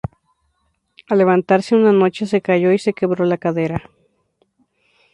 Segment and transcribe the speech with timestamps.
[1.11, 3.91] Al levantarse, una noche, se cayó y se quebró la cadera.